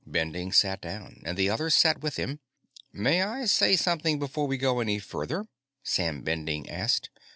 [0.07, 2.39] Bending sat down, and the others sat with him.
[2.91, 5.45] "May I say something before we go any further?"
[5.83, 7.11] Sam Bending asked.